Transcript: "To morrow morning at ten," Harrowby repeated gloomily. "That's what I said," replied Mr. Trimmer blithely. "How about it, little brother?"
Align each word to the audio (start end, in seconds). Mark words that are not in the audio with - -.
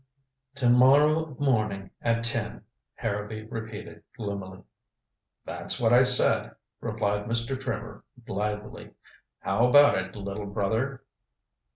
"To 0.55 0.67
morrow 0.67 1.35
morning 1.39 1.91
at 2.01 2.23
ten," 2.23 2.63
Harrowby 2.95 3.43
repeated 3.43 4.01
gloomily. 4.17 4.63
"That's 5.45 5.79
what 5.79 5.93
I 5.93 6.01
said," 6.01 6.55
replied 6.79 7.27
Mr. 7.27 7.55
Trimmer 7.55 8.03
blithely. 8.17 8.95
"How 9.41 9.67
about 9.69 9.99
it, 9.99 10.15
little 10.15 10.47
brother?" 10.47 11.03